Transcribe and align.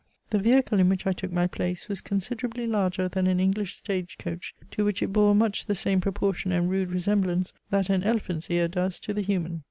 The 0.31 0.39
vehicle, 0.39 0.79
in 0.79 0.89
which 0.89 1.05
I 1.05 1.13
took 1.13 1.31
my 1.31 1.45
place, 1.45 1.87
was 1.87 2.01
considerably 2.01 2.65
larger 2.65 3.07
than 3.07 3.27
an 3.27 3.39
English 3.39 3.75
stage 3.75 4.17
coach, 4.17 4.55
to 4.71 4.83
which 4.83 5.03
it 5.03 5.13
bore 5.13 5.35
much 5.35 5.67
the 5.67 5.75
same 5.75 6.01
proportion 6.01 6.51
and 6.51 6.71
rude 6.71 6.89
resemblance, 6.89 7.53
that 7.69 7.87
an 7.87 8.01
elephant's 8.01 8.49
ear 8.49 8.67
does 8.67 8.97
to 8.99 9.13
the 9.13 9.21
human. 9.21 9.59